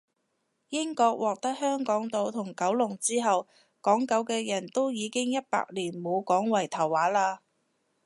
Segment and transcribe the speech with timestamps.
[0.69, 3.47] 英國獲得香港島同九龍之後，
[3.81, 7.37] 港九嘅人都已經一百年冇講圍頭話喇